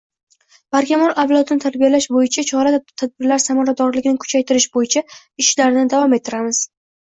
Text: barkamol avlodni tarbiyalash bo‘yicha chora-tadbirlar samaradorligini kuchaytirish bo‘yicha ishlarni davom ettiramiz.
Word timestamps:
barkamol 0.75 1.11
avlodni 1.23 1.57
tarbiyalash 1.65 2.07
bo‘yicha 2.15 2.43
chora-tadbirlar 2.51 3.43
samaradorligini 3.45 4.17
kuchaytirish 4.25 4.69
bo‘yicha 4.79 5.05
ishlarni 5.45 5.85
davom 5.95 6.19
ettiramiz. 6.19 6.65